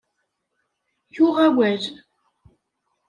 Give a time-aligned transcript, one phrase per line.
[1.15, 1.83] Yuɣ awal.